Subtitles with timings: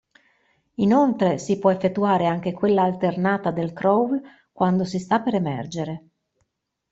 [0.77, 4.19] Inoltre, si può effettuare anche quella alternata del crawl
[4.51, 6.05] quando si sta per emergere.